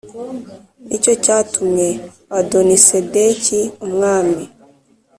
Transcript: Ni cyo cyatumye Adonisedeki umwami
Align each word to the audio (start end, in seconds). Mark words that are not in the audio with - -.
Ni 0.87 0.97
cyo 1.03 1.13
cyatumye 1.23 1.87
Adonisedeki 2.39 3.61
umwami 3.85 4.43